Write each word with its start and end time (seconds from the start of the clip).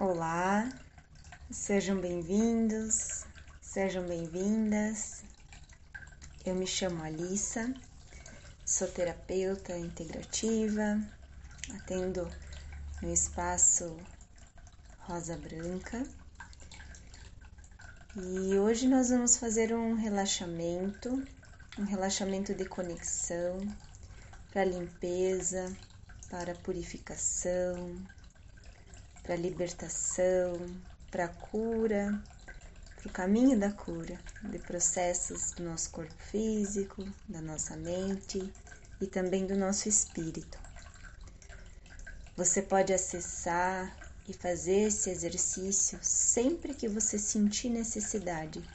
Olá, 0.00 0.68
sejam 1.50 2.00
bem-vindos, 2.00 3.24
sejam 3.60 4.06
bem-vindas. 4.06 5.24
Eu 6.46 6.54
me 6.54 6.68
chamo 6.68 7.02
Alissa, 7.02 7.74
sou 8.64 8.86
terapeuta 8.86 9.76
integrativa, 9.76 11.02
atendo 11.74 12.30
no 13.02 13.12
espaço 13.12 13.96
Rosa 15.00 15.36
Branca. 15.36 16.06
E 18.14 18.56
hoje 18.56 18.86
nós 18.86 19.10
vamos 19.10 19.36
fazer 19.36 19.74
um 19.74 19.94
relaxamento, 19.94 21.26
um 21.76 21.84
relaxamento 21.84 22.54
de 22.54 22.66
conexão 22.66 23.58
para 24.52 24.64
limpeza, 24.64 25.76
para 26.30 26.54
purificação, 26.54 27.96
para 29.28 29.36
libertação, 29.36 30.58
para 31.10 31.28
cura, 31.28 32.18
para 32.96 33.08
o 33.08 33.12
caminho 33.12 33.60
da 33.60 33.70
cura, 33.70 34.18
de 34.42 34.58
processos 34.58 35.52
do 35.52 35.64
nosso 35.64 35.90
corpo 35.90 36.14
físico, 36.30 37.06
da 37.28 37.42
nossa 37.42 37.76
mente 37.76 38.50
e 38.98 39.06
também 39.06 39.46
do 39.46 39.54
nosso 39.54 39.86
espírito. 39.86 40.58
Você 42.38 42.62
pode 42.62 42.90
acessar 42.94 43.94
e 44.26 44.32
fazer 44.32 44.88
esse 44.88 45.10
exercício 45.10 45.98
sempre 46.00 46.72
que 46.72 46.88
você 46.88 47.18
sentir 47.18 47.68
necessidade, 47.68 48.66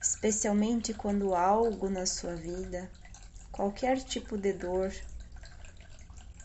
especialmente 0.00 0.92
quando 0.92 1.32
algo 1.32 1.88
na 1.88 2.06
sua 2.06 2.34
vida, 2.34 2.90
qualquer 3.52 4.02
tipo 4.02 4.36
de 4.36 4.52
dor, 4.52 4.92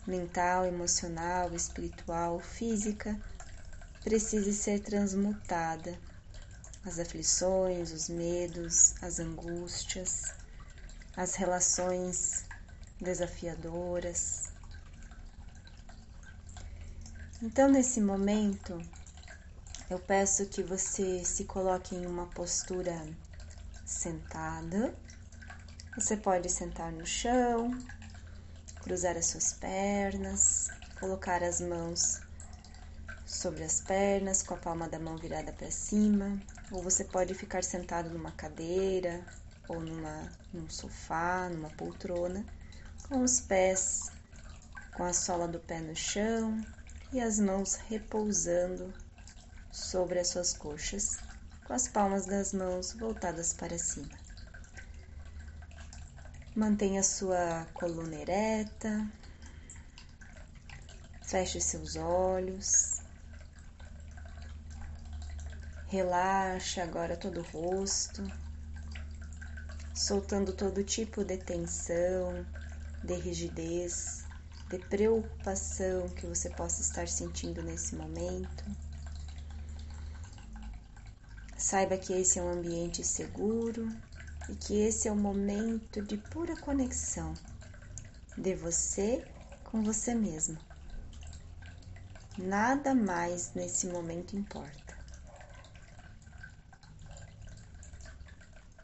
mental, 0.07 0.65
emocional, 0.65 1.53
espiritual, 1.53 2.39
física, 2.39 3.19
precise 4.01 4.53
ser 4.53 4.79
transmutada. 4.79 5.99
As 6.85 6.97
aflições, 6.97 7.91
os 7.91 8.07
medos, 8.07 8.95
as 9.03 9.19
angústias, 9.19 10.33
as 11.17 11.35
relações 11.35 12.45
desafiadoras. 13.01 14.53
Então, 17.41 17.69
nesse 17.69 17.99
momento, 17.99 18.81
eu 19.89 19.99
peço 19.99 20.45
que 20.45 20.63
você 20.63 21.23
se 21.25 21.43
coloque 21.43 21.93
em 21.93 22.05
uma 22.05 22.27
postura 22.27 23.05
sentada. 23.85 24.95
Você 25.95 26.15
pode 26.15 26.49
sentar 26.49 26.91
no 26.91 27.05
chão, 27.05 27.71
cruzar 28.87 29.17
as 29.17 29.25
suas 29.25 29.51
pernas, 29.51 30.69
colocar 30.97 31.43
as 31.43 31.59
mãos 31.59 32.21
sobre 33.25 33.65
as 33.65 33.81
pernas, 33.81 34.41
com 34.41 34.53
a 34.53 34.57
palma 34.57 34.87
da 34.87 34.97
mão 34.97 35.17
virada 35.17 35.51
para 35.51 35.69
cima, 35.69 36.41
ou 36.71 36.81
você 36.81 37.03
pode 37.03 37.33
ficar 37.33 37.65
sentado 37.65 38.09
numa 38.09 38.31
cadeira 38.31 39.25
ou 39.67 39.81
numa, 39.81 40.31
num 40.53 40.69
sofá, 40.69 41.49
numa 41.49 41.69
poltrona, 41.71 42.45
com 43.09 43.21
os 43.21 43.41
pés 43.41 44.09
com 44.95 45.03
a 45.03 45.11
sola 45.11 45.49
do 45.49 45.59
pé 45.59 45.81
no 45.81 45.93
chão 45.93 46.57
e 47.11 47.19
as 47.19 47.39
mãos 47.39 47.75
repousando 47.89 48.93
sobre 49.69 50.17
as 50.17 50.29
suas 50.29 50.53
coxas, 50.53 51.19
com 51.65 51.73
as 51.73 51.89
palmas 51.89 52.25
das 52.25 52.53
mãos 52.53 52.93
voltadas 52.93 53.51
para 53.51 53.77
cima. 53.77 54.26
Mantenha 56.57 57.03
sua 57.03 57.67
coluna 57.71 58.15
ereta. 58.15 59.07
Feche 61.21 61.61
seus 61.61 61.95
olhos. 61.95 63.03
Relaxe 65.85 66.81
agora 66.81 67.15
todo 67.15 67.41
o 67.41 67.43
rosto, 67.43 68.23
soltando 69.93 70.51
todo 70.51 70.83
tipo 70.83 71.23
de 71.23 71.37
tensão, 71.37 72.43
de 73.03 73.13
rigidez, 73.13 74.25
de 74.67 74.79
preocupação 74.79 76.09
que 76.09 76.25
você 76.25 76.49
possa 76.49 76.81
estar 76.81 77.07
sentindo 77.07 77.61
nesse 77.61 77.95
momento. 77.95 78.65
Saiba 81.55 81.99
que 81.99 82.13
esse 82.13 82.39
é 82.39 82.41
um 82.41 82.49
ambiente 82.49 83.03
seguro 83.03 83.87
e 84.49 84.55
que 84.55 84.81
esse 84.81 85.07
é 85.07 85.11
o 85.11 85.15
momento 85.15 86.01
de 86.01 86.17
pura 86.17 86.55
conexão 86.57 87.33
de 88.37 88.55
você 88.55 89.25
com 89.63 89.83
você 89.83 90.13
mesmo. 90.13 90.57
Nada 92.37 92.93
mais 92.93 93.53
nesse 93.53 93.87
momento 93.87 94.35
importa. 94.35 94.95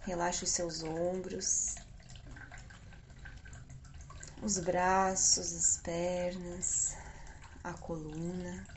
Relaxe 0.01 0.43
os 0.43 0.49
seus 0.49 0.83
ombros, 0.83 1.75
os 4.41 4.57
braços, 4.57 5.53
as 5.53 5.77
pernas, 5.77 6.95
a 7.63 7.73
coluna. 7.73 8.67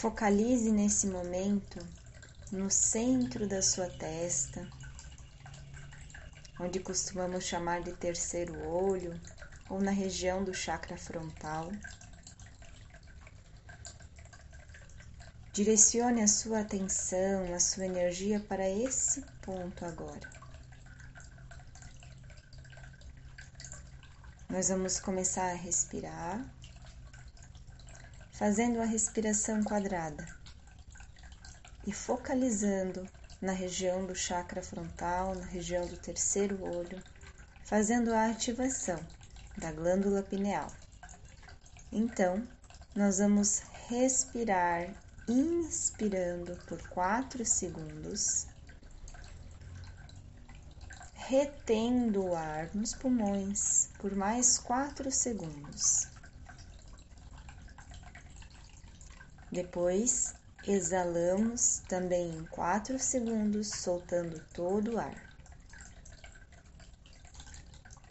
Focalize 0.00 0.72
nesse 0.72 1.06
momento 1.06 1.78
no 2.50 2.70
centro 2.70 3.46
da 3.46 3.60
sua 3.60 3.86
testa, 3.86 4.66
onde 6.58 6.80
costumamos 6.80 7.44
chamar 7.44 7.82
de 7.82 7.92
terceiro 7.92 8.66
olho, 8.66 9.20
ou 9.68 9.78
na 9.78 9.90
região 9.90 10.42
do 10.42 10.54
chakra 10.54 10.96
frontal. 10.96 11.70
Direcione 15.52 16.22
a 16.22 16.28
sua 16.28 16.60
atenção, 16.60 17.54
a 17.54 17.60
sua 17.60 17.84
energia 17.84 18.40
para 18.40 18.66
esse 18.66 19.20
ponto 19.42 19.84
agora. 19.84 20.30
Nós 24.48 24.70
vamos 24.70 24.98
começar 24.98 25.50
a 25.50 25.54
respirar 25.54 26.42
fazendo 28.40 28.80
a 28.80 28.86
respiração 28.86 29.62
quadrada 29.62 30.26
e 31.86 31.92
focalizando 31.92 33.06
na 33.38 33.52
região 33.52 34.06
do 34.06 34.14
chakra 34.14 34.62
frontal, 34.62 35.34
na 35.34 35.44
região 35.44 35.86
do 35.86 35.98
terceiro 35.98 36.58
olho, 36.64 37.02
fazendo 37.66 38.14
a 38.14 38.30
ativação 38.30 38.98
da 39.58 39.70
glândula 39.70 40.22
pineal. 40.22 40.72
Então, 41.92 42.42
nós 42.96 43.18
vamos 43.18 43.60
respirar 43.88 44.88
inspirando 45.28 46.56
por 46.66 46.80
4 46.88 47.44
segundos, 47.44 48.46
retendo 51.12 52.24
o 52.24 52.34
ar 52.34 52.74
nos 52.74 52.94
pulmões 52.94 53.90
por 53.98 54.16
mais 54.16 54.58
4 54.58 55.12
segundos. 55.12 56.08
Depois, 59.50 60.34
exalamos 60.64 61.82
também 61.88 62.30
em 62.30 62.44
4 62.46 62.98
segundos, 62.98 63.68
soltando 63.68 64.40
todo 64.52 64.94
o 64.94 64.98
ar. 64.98 65.30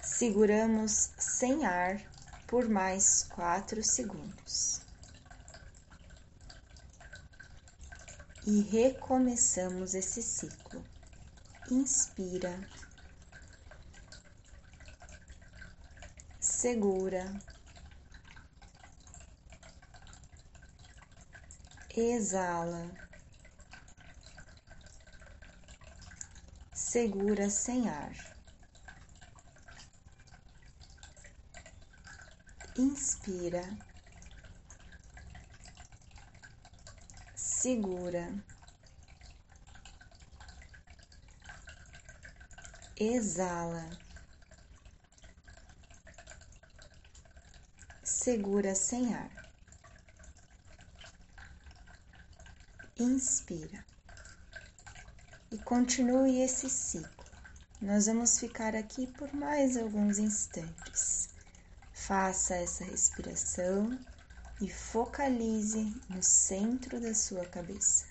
Seguramos 0.01 1.11
sem 1.17 1.65
ar 1.65 2.01
por 2.45 2.67
mais 2.67 3.23
4 3.29 3.81
segundos. 3.81 4.81
E 8.45 8.61
recomeçamos 8.61 9.93
esse 9.93 10.21
ciclo. 10.21 10.83
Inspira, 11.71 12.59
segura, 16.39 17.31
exala, 21.95 22.91
segura 26.73 27.49
sem 27.49 27.87
ar, 27.87 28.15
inspira, 32.77 33.63
segura, 37.35 38.43
exala. 42.95 43.89
Segura 48.03 48.75
sem 48.75 49.13
ar. 49.13 49.38
Inspira 53.03 53.85
e 55.51 55.57
continue 55.57 56.41
esse 56.41 56.69
ciclo. 56.69 57.25
nós 57.81 58.07
vamos 58.07 58.39
ficar 58.39 58.75
aqui 58.75 59.07
por 59.07 59.33
mais 59.33 59.77
alguns 59.77 60.17
instantes. 60.17 61.29
Faça 61.93 62.55
essa 62.55 62.83
respiração 62.83 63.97
e 64.61 64.69
focalize 64.69 65.95
no 66.09 66.21
centro 66.21 66.99
da 66.99 67.13
sua 67.13 67.45
cabeça. 67.45 68.08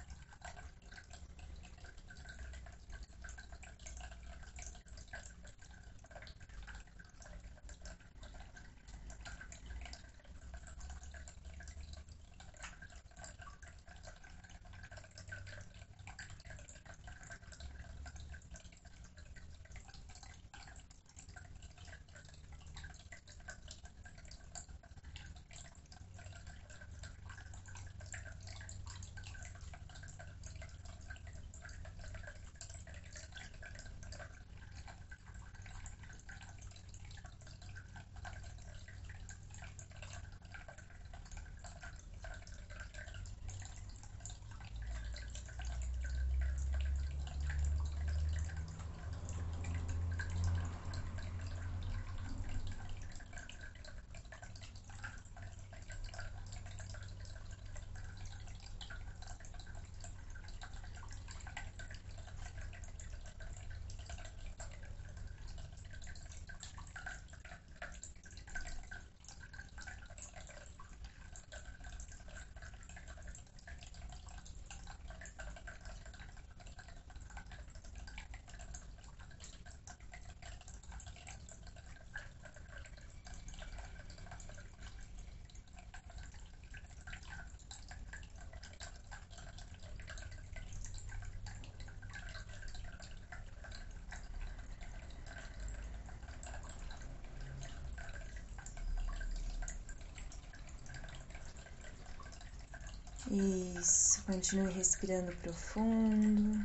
Isso, 103.30 104.22
continue 104.22 104.72
respirando 104.72 105.32
profundo, 105.32 106.64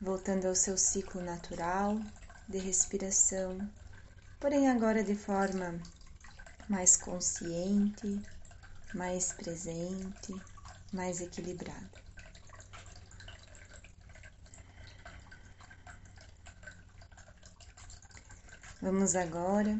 voltando 0.00 0.46
ao 0.46 0.54
seu 0.54 0.78
ciclo 0.78 1.20
natural 1.20 2.00
de 2.48 2.56
respiração, 2.56 3.68
porém 4.40 4.66
agora 4.66 5.04
de 5.04 5.14
forma 5.14 5.78
mais 6.66 6.96
consciente, 6.96 8.24
mais 8.94 9.30
presente, 9.32 10.40
mais 10.90 11.20
equilibrada. 11.20 12.00
Vamos 18.80 19.14
agora 19.14 19.78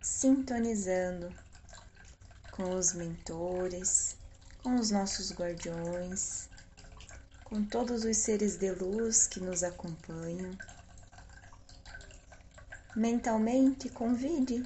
sintonizando 0.00 1.30
com 2.62 2.76
os 2.76 2.92
mentores, 2.92 4.16
com 4.62 4.76
os 4.76 4.92
nossos 4.92 5.32
guardiões, 5.32 6.48
com 7.42 7.64
todos 7.64 8.04
os 8.04 8.16
seres 8.16 8.56
de 8.56 8.70
luz 8.70 9.26
que 9.26 9.40
nos 9.40 9.64
acompanham. 9.64 10.56
Mentalmente 12.94 13.88
convide 13.88 14.62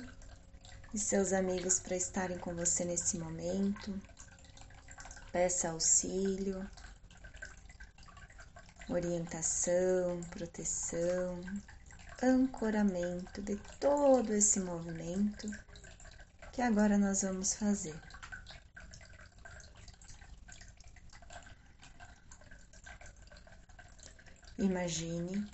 os 0.93 1.01
seus 1.01 1.33
amigos 1.33 1.81
para 1.81 1.97
estarem 1.97 2.37
com 2.37 2.55
você 2.55 2.85
nesse 2.85 3.19
momento. 3.19 3.99
Peça 5.33 5.71
auxílio, 5.71 6.69
orientação, 8.91 10.21
proteção, 10.31 11.41
ancoramento 12.23 13.41
de 13.41 13.57
todo 13.81 14.35
esse 14.35 14.61
movimento 14.61 15.51
que 16.56 16.62
agora 16.62 16.97
nós 16.97 17.20
vamos 17.20 17.53
fazer. 17.53 17.94
Imagine 24.58 25.47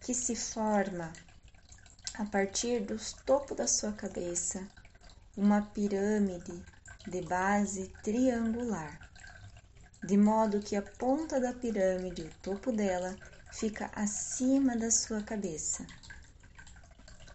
que 0.00 0.12
se 0.12 0.34
forma 0.34 1.12
a 2.14 2.24
partir 2.24 2.80
do 2.80 2.96
topo 3.24 3.54
da 3.54 3.68
sua 3.68 3.92
cabeça 3.92 4.66
uma 5.36 5.62
pirâmide 5.62 6.60
de 7.06 7.22
base 7.22 7.86
triangular, 8.02 8.98
de 10.02 10.16
modo 10.16 10.58
que 10.58 10.74
a 10.74 10.82
ponta 10.82 11.40
da 11.40 11.52
pirâmide, 11.52 12.22
o 12.22 12.34
topo 12.42 12.72
dela, 12.72 13.14
fica 13.52 13.92
acima 13.94 14.76
da 14.76 14.90
sua 14.90 15.22
cabeça 15.22 15.86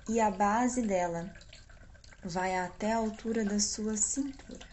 e 0.09 0.19
a 0.19 0.29
base 0.29 0.81
dela 0.81 1.33
vai 2.23 2.55
até 2.55 2.93
a 2.93 2.97
altura 2.97 3.43
da 3.43 3.59
sua 3.59 3.97
cintura. 3.97 4.67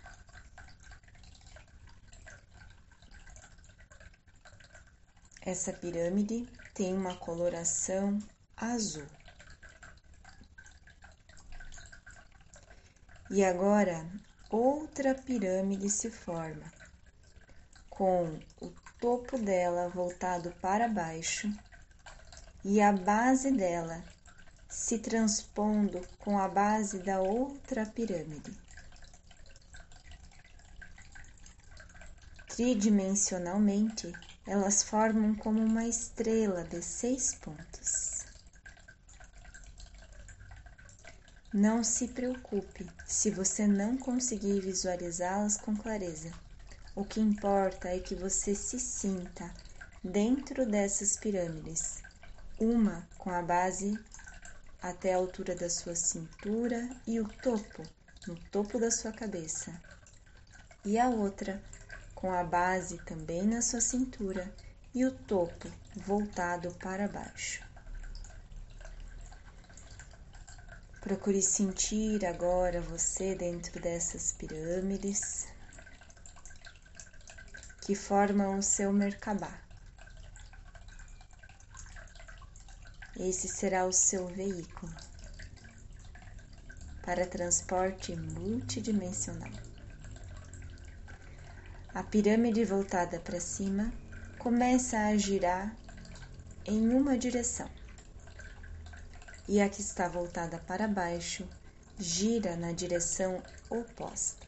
Essa 5.41 5.73
pirâmide 5.73 6.47
tem 6.75 6.93
uma 6.95 7.17
coloração 7.17 8.19
azul. 8.57 9.07
E 13.31 13.45
agora 13.45 14.07
outra 14.51 15.15
pirâmide 15.15 15.89
se 15.89 16.11
forma, 16.11 16.71
com 17.89 18.39
o 18.61 18.71
topo 19.01 19.39
dela 19.39 19.89
voltado 19.89 20.51
para 20.61 20.89
baixo 20.89 21.51
e 22.65 22.81
a 22.81 22.93
base 22.93 23.51
dela 23.51 24.03
se 24.69 24.99
transpondo 24.99 26.07
com 26.19 26.39
a 26.39 26.47
base 26.47 26.99
da 26.99 27.21
outra 27.21 27.87
pirâmide. 27.87 28.53
Tridimensionalmente, 32.49 34.13
elas 34.47 34.83
formam 34.83 35.35
como 35.35 35.61
uma 35.61 35.87
estrela 35.87 36.65
de 36.65 36.83
seis 36.83 37.35
pontos. 37.35 38.27
Não 41.53 41.83
se 41.83 42.09
preocupe 42.09 42.87
se 43.07 43.31
você 43.31 43.67
não 43.67 43.97
conseguir 43.97 44.61
visualizá-las 44.61 45.57
com 45.57 45.75
clareza. 45.75 46.31
O 46.95 47.05
que 47.05 47.21
importa 47.21 47.89
é 47.89 48.01
que 48.01 48.15
você 48.15 48.55
se 48.55 48.79
sinta 48.79 49.51
dentro 50.05 50.67
dessas 50.67 51.17
pirâmides, 51.17 52.03
uma 52.59 53.09
com 53.17 53.31
a 53.31 53.41
base 53.41 53.99
até 54.81 55.15
a 55.15 55.17
altura 55.17 55.55
da 55.55 55.69
sua 55.69 55.95
cintura 55.95 56.89
e 57.07 57.21
o 57.21 57.29
topo, 57.29 57.83
no 58.27 58.37
topo 58.51 58.79
da 58.79 58.91
sua 58.91 59.13
cabeça. 59.13 59.73
E 60.85 60.99
a 60.99 61.09
outra, 61.09 61.63
com 62.15 62.33
a 62.33 62.45
base 62.45 62.99
também 63.05 63.43
na 63.43 63.61
sua 63.61 63.81
cintura 63.81 64.53
e 64.95 65.05
o 65.05 65.13
topo 65.13 65.71
voltado 65.97 66.73
para 66.75 67.09
baixo. 67.09 67.67
Procure 71.01 71.41
sentir 71.41 72.25
agora 72.27 72.81
você 72.81 73.35
dentro 73.35 73.81
dessas 73.81 74.33
pirâmides 74.33 75.47
que 77.81 77.95
formam 77.95 78.59
o 78.59 78.63
seu 78.63 78.93
Merkabah. 78.93 79.68
Esse 83.19 83.49
será 83.49 83.85
o 83.85 83.93
seu 83.93 84.29
veículo 84.29 84.95
para 87.03 87.27
transporte 87.27 88.15
multidimensional. 88.15 89.51
A 91.93 92.03
pirâmide 92.05 92.65
voltada 92.65 93.19
para 93.19 93.41
cima 93.41 93.93
começa 94.39 94.99
a 94.99 95.17
girar 95.17 95.75
em 96.65 96.91
uma 96.91 97.19
direção. 97.19 97.69
E 99.49 99.61
a 99.61 99.69
que 99.69 99.81
está 99.81 100.07
voltada 100.07 100.59
para 100.59 100.87
baixo 100.87 101.49
gira 101.99 102.55
na 102.57 102.71
direção 102.71 103.43
oposta. 103.69 104.47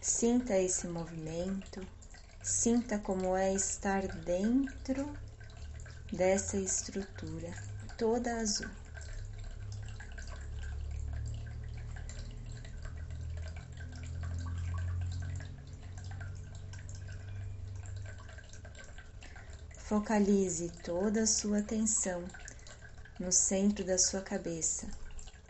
Sinta 0.00 0.56
esse 0.56 0.86
movimento, 0.86 1.86
sinta 2.44 2.98
como 2.98 3.34
é 3.34 3.54
estar 3.54 4.06
dentro 4.06 5.16
dessa 6.12 6.58
estrutura 6.58 7.50
toda 7.96 8.36
azul. 8.36 8.68
Focalize 19.78 20.70
toda 20.82 21.22
a 21.22 21.26
sua 21.26 21.60
atenção 21.60 22.24
no 23.18 23.32
centro 23.32 23.86
da 23.86 23.96
sua 23.96 24.20
cabeça, 24.20 24.86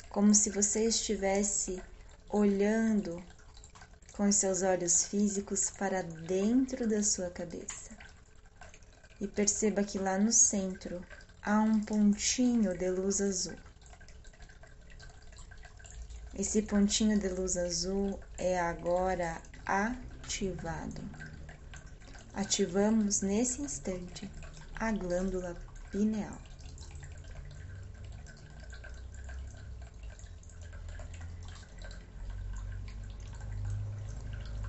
como 0.09 0.33
se 0.33 0.49
você 0.49 0.87
estivesse 0.87 1.83
olhando 2.29 3.21
com 4.17 4.31
seus 4.31 4.63
olhos 4.63 5.05
físicos 5.05 5.71
para 5.71 6.03
dentro 6.03 6.89
da 6.89 7.03
sua 7.03 7.31
cabeça. 7.31 7.91
E 9.21 9.27
perceba 9.27 9.83
que 9.83 9.99
lá 9.99 10.19
no 10.19 10.33
centro 10.33 11.05
há 11.43 11.61
um 11.61 11.81
pontinho 11.81 12.77
de 12.77 12.91
luz 12.91 13.21
azul. 13.21 13.57
Esse 16.33 16.63
pontinho 16.63 17.19
de 17.19 17.29
luz 17.29 17.57
azul 17.57 18.19
é 18.39 18.59
agora 18.59 19.41
ativado. 19.67 21.03
Ativamos 22.33 23.21
nesse 23.21 23.63
instante 23.63 24.31
a 24.77 24.91
glândula 24.93 25.57
pineal. 25.91 26.39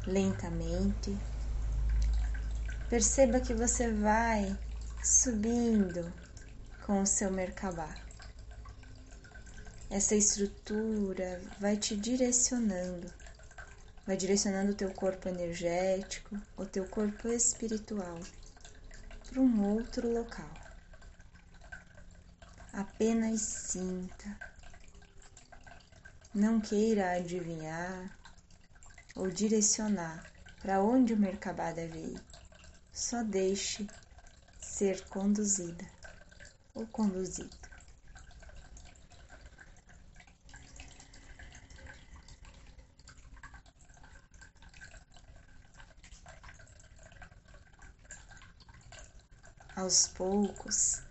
Lentamente. 0.05 1.17
Perceba 2.89 3.39
que 3.39 3.53
você 3.53 3.91
vai 3.91 4.57
subindo 5.03 6.11
com 6.85 7.01
o 7.01 7.05
seu 7.05 7.31
Merkabah. 7.31 7.95
Essa 9.89 10.15
estrutura 10.15 11.41
vai 11.59 11.77
te 11.77 11.95
direcionando, 11.95 13.11
vai 14.05 14.17
direcionando 14.17 14.71
o 14.71 14.75
teu 14.75 14.91
corpo 14.91 15.29
energético, 15.29 16.39
o 16.57 16.65
teu 16.65 16.85
corpo 16.87 17.27
espiritual 17.27 18.19
para 19.29 19.41
um 19.41 19.75
outro 19.75 20.11
local. 20.11 20.49
Apenas 22.73 23.41
sinta. 23.41 24.37
Não 26.33 26.59
queira 26.59 27.13
adivinhar 27.13 28.11
ou 29.15 29.29
direcionar 29.29 30.29
para 30.61 30.81
onde 30.81 31.13
o 31.13 31.17
Merkabah 31.17 31.71
deve 31.71 31.97
ir. 31.97 32.21
Só 32.91 33.23
deixe 33.23 33.87
ser 34.59 35.01
conduzida 35.07 35.85
ou 36.73 36.85
conduzido. 36.87 37.55
Aos 49.75 50.07
poucos, 50.07 51.01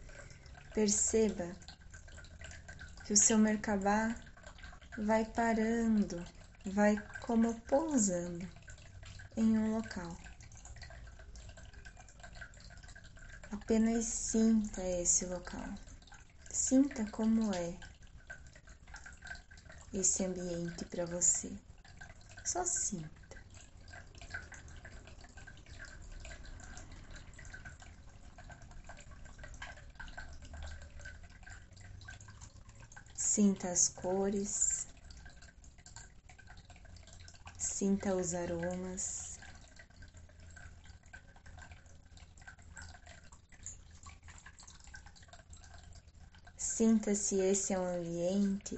perceba 0.73 1.55
que 3.05 3.13
o 3.13 3.17
seu 3.17 3.39
Merkabah 3.39 4.15
vai 4.97 5.25
parando 5.25 6.25
vai 6.71 7.03
como 7.21 7.55
pousando 7.61 8.49
em 9.37 9.57
um 9.57 9.77
local. 9.77 10.17
Apenas 13.53 14.05
sinta 14.07 14.83
esse 14.83 15.27
local. 15.27 15.69
Sinta 16.51 17.05
como 17.07 17.53
é 17.55 17.75
esse 19.93 20.25
ambiente 20.25 20.85
para 20.85 21.05
você. 21.05 21.53
Só 22.45 22.65
sinta. 22.65 23.15
Sinta 33.15 33.71
as 33.71 33.89
cores, 33.89 34.74
Sinta 37.85 38.15
os 38.15 38.33
aromas. 38.33 39.39
Sinta 46.57 47.15
se 47.15 47.39
esse 47.39 47.75
é 47.75 47.79
um 47.79 47.85
ambiente 47.85 48.75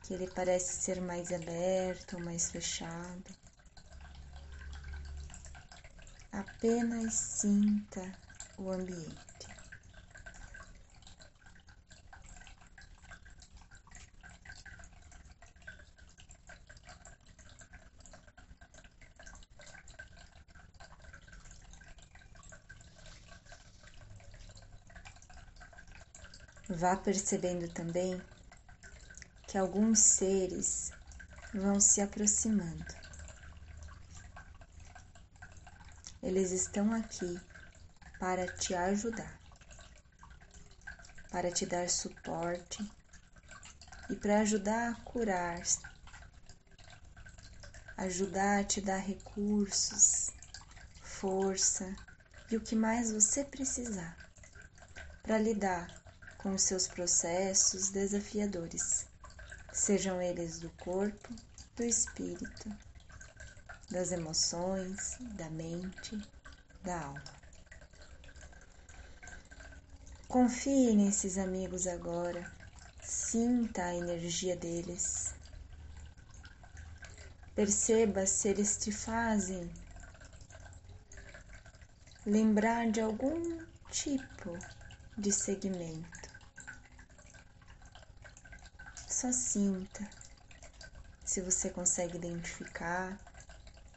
que 0.00 0.14
ele 0.14 0.28
parece 0.28 0.80
ser 0.80 1.00
mais 1.00 1.32
aberto 1.32 2.18
ou 2.18 2.20
mais 2.20 2.52
fechado. 2.52 3.34
Apenas 6.30 7.14
sinta 7.14 8.16
o 8.58 8.70
ambiente. 8.70 9.31
Vá 26.68 26.96
percebendo 26.96 27.68
também 27.68 28.22
que 29.48 29.58
alguns 29.58 29.98
seres 29.98 30.92
vão 31.52 31.80
se 31.80 32.00
aproximando. 32.00 32.94
Eles 36.22 36.52
estão 36.52 36.94
aqui 36.94 37.40
para 38.16 38.46
te 38.46 38.74
ajudar, 38.74 39.40
para 41.28 41.50
te 41.50 41.66
dar 41.66 41.90
suporte 41.90 42.88
e 44.08 44.14
para 44.14 44.40
ajudar 44.40 44.92
a 44.92 44.94
curar, 45.02 45.60
ajudar 47.96 48.60
a 48.60 48.64
te 48.64 48.80
dar 48.80 48.98
recursos, 48.98 50.30
força 51.02 51.92
e 52.48 52.56
o 52.56 52.60
que 52.60 52.76
mais 52.76 53.12
você 53.12 53.44
precisar 53.44 54.16
para 55.24 55.38
lidar 55.38 56.01
com 56.42 56.54
os 56.54 56.62
seus 56.62 56.88
processos 56.88 57.90
desafiadores, 57.90 59.06
sejam 59.72 60.20
eles 60.20 60.58
do 60.58 60.68
corpo, 60.70 61.28
do 61.76 61.84
espírito, 61.84 62.68
das 63.88 64.10
emoções, 64.10 65.16
da 65.20 65.48
mente, 65.50 66.20
da 66.82 67.00
alma. 67.00 67.42
Confie 70.26 70.94
nesses 70.96 71.38
amigos 71.38 71.86
agora, 71.86 72.44
sinta 73.00 73.84
a 73.84 73.94
energia 73.94 74.56
deles. 74.56 75.34
Perceba 77.54 78.26
se 78.26 78.48
eles 78.48 78.78
te 78.78 78.90
fazem 78.90 79.70
lembrar 82.26 82.90
de 82.90 83.00
algum 83.00 83.62
tipo 83.90 84.58
de 85.16 85.30
segmento. 85.30 86.21
Só 89.22 89.30
sinta 89.30 90.04
se 91.24 91.40
você 91.40 91.70
consegue 91.70 92.16
identificar 92.16 93.16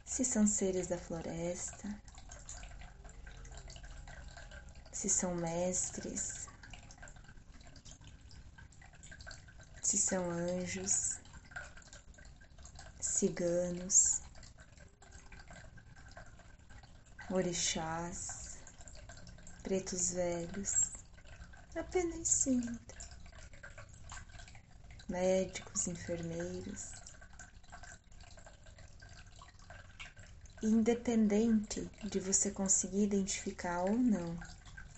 se 0.04 0.24
são 0.24 0.46
seres 0.46 0.86
da 0.86 0.96
floresta, 0.96 2.00
se 4.92 5.10
são 5.10 5.34
mestres, 5.34 6.48
se 9.82 9.98
são 9.98 10.30
anjos, 10.30 11.18
ciganos, 13.00 14.20
orixás, 17.32 18.58
pretos 19.64 20.12
velhos. 20.12 20.92
Apenas 21.74 22.28
sinta 22.28 22.85
médicos, 25.16 25.88
enfermeiros. 25.88 26.94
independente 30.62 31.88
de 32.02 32.18
você 32.18 32.50
conseguir 32.50 33.04
identificar 33.04 33.84
ou 33.84 33.96
não 33.96 34.36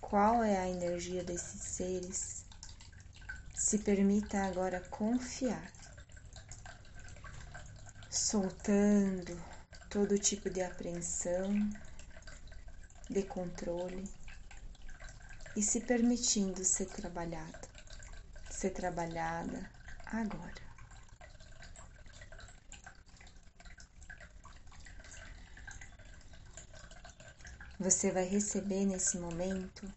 qual 0.01 0.43
é 0.43 0.57
a 0.57 0.69
energia 0.69 1.23
desses 1.23 1.61
seres, 1.61 2.45
se 3.55 3.79
permita 3.79 4.39
agora 4.45 4.81
confiar, 4.81 5.71
soltando 8.09 9.37
todo 9.91 10.19
tipo 10.19 10.49
de 10.49 10.63
apreensão, 10.63 11.69
de 13.11 13.23
controle 13.25 14.05
e 15.55 15.63
se 15.63 15.81
permitindo 15.81 16.65
ser 16.65 16.87
trabalhado, 16.87 17.69
ser 18.49 18.71
trabalhada 18.71 19.78
agora. 20.13 20.69
Você 27.79 28.11
vai 28.11 28.25
receber 28.25 28.85
nesse 28.85 29.19
momento 29.19 29.89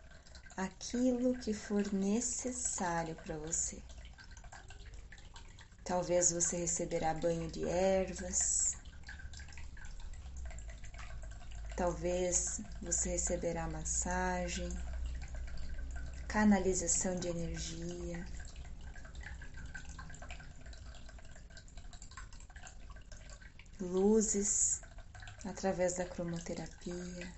aquilo 0.56 1.36
que 1.40 1.54
for 1.54 1.92
necessário 1.92 3.16
para 3.16 3.36
você. 3.38 3.82
Talvez 5.84 6.32
você 6.32 6.58
receberá 6.58 7.14
banho 7.14 7.50
de 7.50 7.68
ervas. 7.68 8.76
Talvez 11.76 12.62
você 12.82 13.10
receberá 13.10 13.68
massagem, 13.68 14.70
canalização 16.28 17.16
de 17.16 17.28
energia. 17.30 18.24
Luzes 23.82 24.80
através 25.44 25.96
da 25.96 26.06
cromoterapia. 26.06 27.34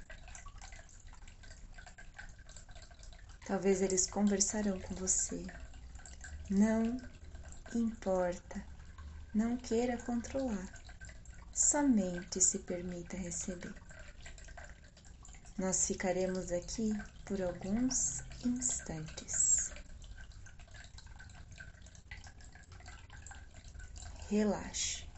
Talvez 3.46 3.82
eles 3.82 4.06
conversarão 4.08 4.78
com 4.82 4.94
você. 4.94 5.42
Não 6.50 6.98
importa, 7.74 8.62
não 9.34 9.56
queira 9.56 9.98
controlar, 9.98 10.68
somente 11.54 12.42
se 12.42 12.60
permita 12.60 13.16
receber. 13.16 13.74
Nós 15.58 15.88
ficaremos 15.88 16.52
aqui 16.52 16.92
por 17.26 17.42
alguns 17.42 18.22
instantes. 18.44 19.72
Relaxe. 24.30 25.13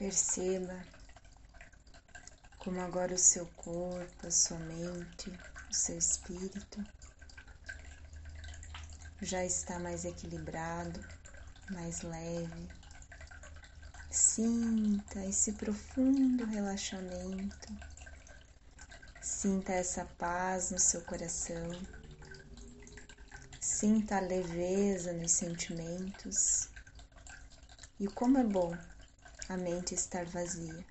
Perceba 0.00 0.82
como 2.58 2.80
agora 2.80 3.12
o 3.12 3.18
seu 3.18 3.44
corpo, 3.48 4.26
a 4.26 4.30
sua 4.30 4.58
mente, 4.58 5.30
o 5.70 5.74
seu 5.74 5.98
espírito 5.98 6.82
já 9.20 9.44
está 9.44 9.78
mais 9.78 10.06
equilibrado, 10.06 11.04
mais 11.70 12.00
leve. 12.00 12.70
Sinta 14.10 15.22
esse 15.26 15.52
profundo 15.52 16.46
relaxamento, 16.46 17.68
sinta 19.20 19.74
essa 19.74 20.06
paz 20.16 20.70
no 20.70 20.78
seu 20.78 21.02
coração, 21.02 21.70
sinta 23.60 24.16
a 24.16 24.20
leveza 24.20 25.12
nos 25.12 25.32
sentimentos. 25.32 26.70
E 27.98 28.08
como 28.08 28.38
é 28.38 28.44
bom 28.44 28.74
a 29.50 29.56
mente 29.56 29.96
estar 29.96 30.24
vazia. 30.26 30.86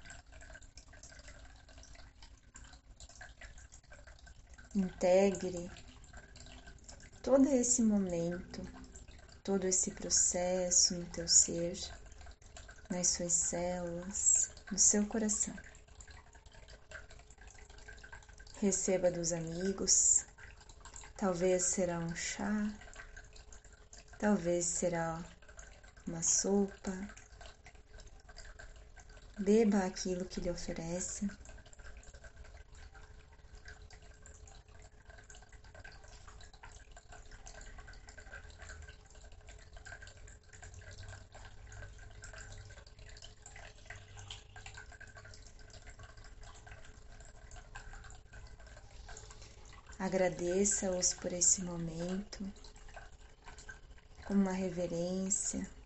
Integre 4.76 5.72
todo 7.24 7.48
esse 7.48 7.82
momento, 7.82 8.62
todo 9.46 9.66
esse 9.66 9.92
processo 9.92 10.94
no 10.94 11.06
teu 11.06 11.26
ser, 11.26 11.80
nas 12.90 13.08
suas 13.08 13.32
células, 13.32 14.50
no 14.70 14.78
seu 14.78 15.08
coração. 15.08 15.56
Receba 18.60 19.10
dos 19.10 19.32
amigos, 19.32 20.26
talvez 21.16 21.64
será 21.64 21.98
um 21.98 22.14
chá, 22.14 22.68
talvez 24.18 24.66
será 24.66 25.24
uma 26.06 26.22
sopa, 26.22 26.92
beba 29.40 29.86
aquilo 29.86 30.26
que 30.26 30.42
lhe 30.42 30.52
oferece. 30.52 31.30
Agradeça-os 49.98 51.14
por 51.14 51.32
esse 51.32 51.62
momento, 51.62 52.44
com 54.26 54.34
uma 54.34 54.52
reverência 54.52 55.79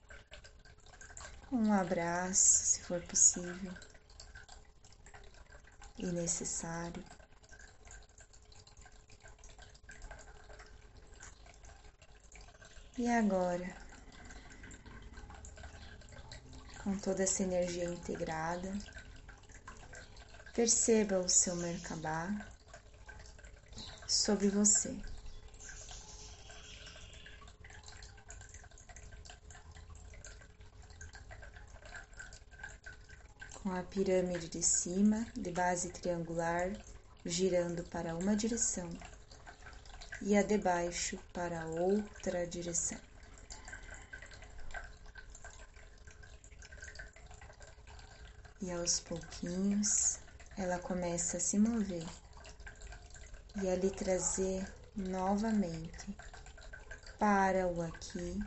um 1.54 1.72
abraço, 1.72 2.66
se 2.66 2.82
for 2.82 3.00
possível 3.04 3.72
e 6.00 6.08
necessário. 6.08 7.04
E 12.98 13.08
agora, 13.08 13.76
com 16.84 16.98
toda 16.98 17.22
essa 17.22 17.44
energia 17.44 17.86
integrada, 17.86 18.72
perceba 20.54 21.20
o 21.20 21.30
seu 21.30 21.56
Merkabah 21.56 22.36
sobre 24.08 24.50
você. 24.50 25.12
A 33.75 33.81
pirâmide 33.81 34.49
de 34.49 34.62
cima, 34.62 35.25
de 35.36 35.49
base 35.49 35.89
triangular, 35.89 36.71
girando 37.25 37.83
para 37.86 38.15
uma 38.15 38.36
direção 38.36 38.88
e 40.21 40.38
a 40.38 40.43
de 40.43 40.59
baixo 40.59 41.17
para 41.33 41.65
outra 41.65 42.45
direção. 42.45 42.99
E 48.62 48.71
aos 48.71 48.99
pouquinhos 48.99 50.19
ela 50.55 50.77
começa 50.77 51.38
a 51.38 51.39
se 51.39 51.57
mover 51.57 52.05
e 53.59 53.67
a 53.67 53.75
lhe 53.75 53.89
trazer 53.89 54.71
novamente 54.95 56.15
para 57.17 57.67
o 57.67 57.81
aqui, 57.81 58.39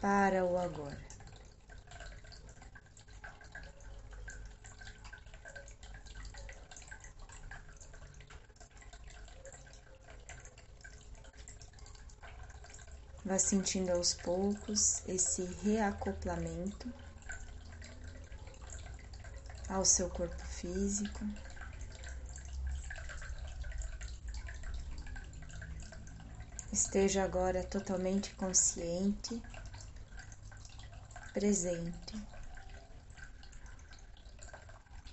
para 0.00 0.44
o 0.44 0.58
agora. 0.58 1.05
Vá 13.26 13.40
sentindo 13.40 13.90
aos 13.90 14.14
poucos 14.14 15.02
esse 15.04 15.42
reacoplamento 15.64 16.88
ao 19.68 19.84
seu 19.84 20.08
corpo 20.08 20.44
físico. 20.44 21.26
Esteja 26.72 27.24
agora 27.24 27.64
totalmente 27.64 28.32
consciente, 28.34 29.42
presente. 31.32 32.22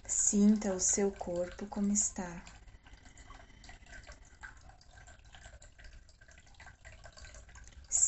Sinta 0.05 0.71
o 0.75 0.79
seu 0.79 1.09
corpo 1.09 1.65
como 1.65 1.91
está. 1.91 2.52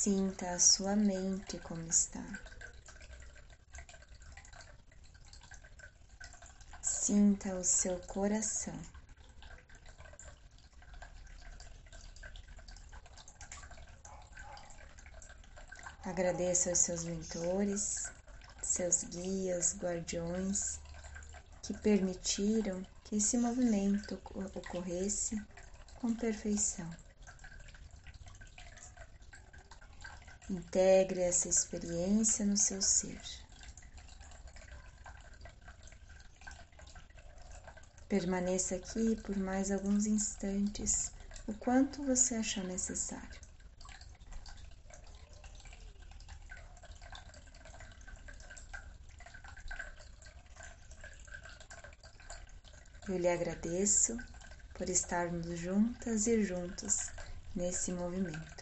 Sinta 0.05 0.51
a 0.51 0.59
sua 0.59 0.95
mente 0.95 1.57
como 1.57 1.81
está. 1.87 2.23
Sinta 6.79 7.55
o 7.55 7.63
seu 7.63 7.97
coração. 8.01 8.79
Agradeça 16.03 16.69
aos 16.69 16.77
seus 16.77 17.03
mentores, 17.03 18.11
seus 18.61 19.05
guias, 19.05 19.75
guardiões, 19.75 20.79
que 21.63 21.73
permitiram 21.73 22.85
que 23.03 23.15
esse 23.15 23.39
movimento 23.39 24.21
ocorresse 24.35 25.41
com 25.95 26.13
perfeição. 26.13 27.04
Integre 30.47 31.21
essa 31.21 31.49
experiência 31.49 32.45
no 32.45 32.55
seu 32.55 32.79
ser. 32.79 33.19
Permaneça 38.07 38.75
aqui 38.75 39.15
por 39.23 39.35
mais 39.35 39.71
alguns 39.71 40.05
instantes, 40.05 41.11
o 41.47 41.53
quanto 41.55 42.05
você 42.05 42.35
achar 42.35 42.63
necessário. 42.63 43.41
Eu 53.07 53.17
lhe 53.17 53.27
agradeço 53.27 54.19
por 54.75 54.89
estarmos 54.89 55.57
juntas 55.57 56.27
e 56.27 56.43
juntos 56.43 57.09
nesse 57.55 57.91
movimento. 57.91 58.54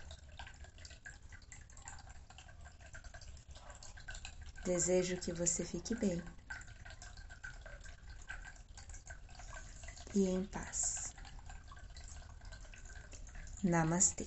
Desejo 4.63 5.17
que 5.17 5.31
você 5.31 5.63
fique 5.63 5.93
bem 5.93 6.23
e 10.15 10.25
em 10.29 10.43
paz. 10.45 11.13
Namastê. 13.63 14.25